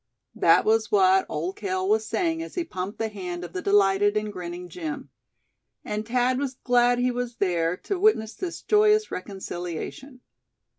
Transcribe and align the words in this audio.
That 0.33 0.65
was 0.65 0.91
what 0.91 1.27
Old 1.29 1.57
Cale 1.57 1.87
was 1.87 2.07
saying 2.07 2.41
as 2.41 2.55
he 2.55 2.63
pumped 2.63 2.97
the 2.97 3.07
hand 3.09 3.43
of 3.45 3.53
the 3.53 3.61
delighted 3.61 4.17
and 4.17 4.33
grinning 4.33 4.67
Jim. 4.67 5.11
And 5.85 6.07
Thad 6.07 6.39
was 6.39 6.55
glad 6.63 6.97
he 6.97 7.11
was 7.11 7.35
there 7.35 7.77
to 7.83 7.99
witness 7.99 8.33
this 8.33 8.63
joyous 8.63 9.11
reconciliation. 9.11 10.21